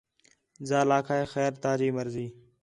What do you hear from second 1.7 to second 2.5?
جی مرضی